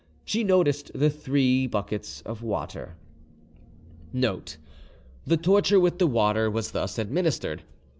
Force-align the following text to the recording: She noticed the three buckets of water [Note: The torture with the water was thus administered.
She 0.25 0.43
noticed 0.43 0.89
the 0.95 1.11
three 1.11 1.67
buckets 1.67 2.21
of 2.21 2.41
water 2.41 2.95
[Note: 4.11 4.57
The 5.27 5.37
torture 5.37 5.79
with 5.79 5.99
the 5.99 6.07
water 6.07 6.49
was 6.49 6.71
thus 6.71 6.97
administered. 6.97 7.61